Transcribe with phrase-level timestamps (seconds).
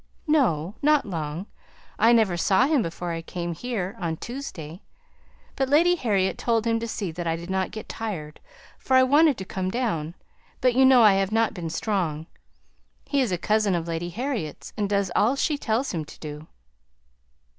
[0.25, 0.73] "No!
[0.81, 1.45] not long.
[1.99, 4.81] I never saw him before I came here on Tuesday.
[5.55, 8.39] But Lady Harriet told him to see that I did not get tired,
[8.79, 10.15] for I wanted to come down;
[10.59, 12.25] but you know I have not been strong.
[13.05, 16.47] He is a cousin of Lady Harriet's, and does all she tells him to do."